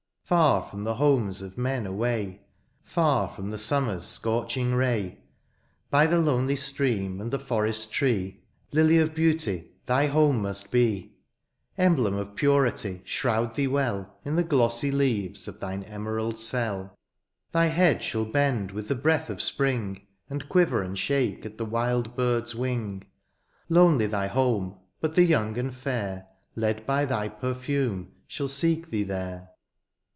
Far 0.31 0.63
from 0.63 0.85
the 0.85 0.95
homes 0.95 1.41
of 1.41 1.57
men 1.57 1.85
away. 1.85 2.39
Far 2.85 3.27
from 3.27 3.51
the 3.51 3.57
sumiQer's 3.57 4.05
scorching 4.05 4.73
ray; 4.73 5.19
By 5.89 6.07
the 6.07 6.19
lonely 6.21 6.55
stream, 6.55 7.19
and 7.19 7.31
the 7.31 7.37
forest 7.39 7.91
tree, 7.91 8.41
Lily 8.71 8.97
of 8.97 9.13
beauty, 9.13 9.65
thy 9.87 10.07
home 10.07 10.41
must 10.43 10.71
be; 10.71 11.17
Emblem 11.77 12.13
of 12.13 12.33
purity, 12.37 13.01
^shroud 13.05 13.55
thee 13.55 13.67
weU 13.67 14.07
In 14.23 14.37
the 14.37 14.43
glossy 14.45 14.89
leaves 14.89 15.49
of 15.49 15.59
thine 15.59 15.83
emerald 15.83 16.39
cell: 16.39 16.95
SPRING 17.49 17.49
TO 17.49 17.51
THE 17.51 17.51
FLOWERS. 17.51 17.69
155 17.75 17.75
Thy 17.75 17.91
head 17.97 18.01
shall 18.01 18.23
bend 18.25 18.71
with 18.71 18.87
the 18.87 18.95
breath 19.03 19.29
of 19.29 19.41
springs 19.41 19.99
And 20.29 20.47
quiver 20.47 20.81
and 20.81 20.97
shake 20.97 21.45
at 21.45 21.57
the 21.57 21.65
wild 21.65 22.15
bird^s 22.15 22.55
wing: 22.55 23.03
Lonely 23.67 24.07
thy 24.07 24.29
home^ 24.29 24.77
but 25.01 25.15
the 25.15 25.23
young 25.25 25.57
and 25.57 25.75
fair. 25.75 26.27
Led 26.55 26.85
by 26.87 27.03
thy 27.03 27.27
perfume, 27.27 28.13
shall 28.27 28.47
seek 28.47 28.91
thee 28.91 29.03
there. 29.03 29.49